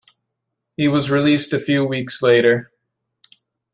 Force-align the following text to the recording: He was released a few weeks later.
He 0.77 0.87
was 0.87 1.11
released 1.11 1.53
a 1.53 1.59
few 1.59 1.85
weeks 1.85 2.23
later. 2.23 2.71